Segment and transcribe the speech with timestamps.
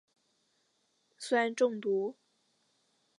[1.19, 2.15] 酸中毒。